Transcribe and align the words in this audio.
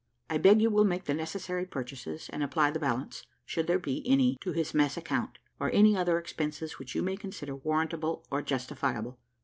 I 0.31 0.39
beg 0.39 0.63
you 0.63 0.71
will 0.71 0.83
make 0.83 1.03
the 1.03 1.13
necessary 1.13 1.63
purchases, 1.67 2.27
and 2.29 2.41
apply 2.41 2.71
the 2.71 2.79
balance, 2.79 3.23
should 3.45 3.67
there 3.67 3.77
be 3.77 4.01
any, 4.07 4.35
to 4.41 4.51
his 4.51 4.73
mess 4.73 4.97
account, 4.97 5.37
or 5.59 5.69
any 5.71 5.95
other 5.95 6.17
expenses 6.17 6.79
which 6.79 6.95
you 6.95 7.03
may 7.03 7.15
consider 7.15 7.55
warrantable 7.55 8.25
or 8.31 8.41
justifiable. 8.41 9.19